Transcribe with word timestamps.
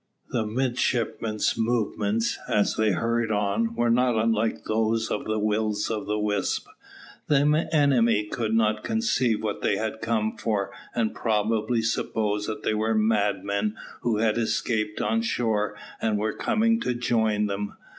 The 0.29 0.47
midshipmen's 0.47 1.53
movements, 1.55 2.39
as 2.49 2.75
they 2.75 2.91
hurried 2.93 3.29
on, 3.29 3.75
were 3.75 3.91
not 3.91 4.15
unlike 4.15 4.63
those 4.63 5.11
of 5.11 5.27
Wills 5.27 5.91
of 5.91 6.07
the 6.07 6.17
Wisp. 6.17 6.65
The 7.27 7.69
enemy 7.71 8.23
could 8.25 8.55
not 8.55 8.83
conceive 8.83 9.43
what 9.43 9.61
they 9.61 9.77
had 9.77 10.01
come 10.01 10.35
for, 10.39 10.71
and 10.95 11.13
probably 11.13 11.83
supposed 11.83 12.49
that 12.49 12.63
they 12.63 12.73
were 12.73 12.95
madmen 12.95 13.75
who 14.01 14.17
had 14.17 14.39
escaped 14.39 15.01
on 15.01 15.21
shore, 15.21 15.77
and 16.01 16.17
were 16.17 16.33
coming 16.33 16.79
to 16.79 16.95
join 16.95 17.45
them. 17.45 17.75